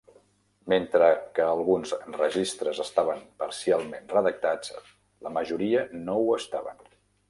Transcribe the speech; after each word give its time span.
Mentre 0.71 1.09
que 1.35 1.43
alguns 1.49 1.93
registres 2.23 2.81
estaven 2.87 3.23
parcialment 3.45 4.11
redactats, 4.17 4.77
la 5.29 5.39
majoria 5.41 5.89
no 6.11 6.23
ho 6.29 6.39
estaven. 6.45 6.89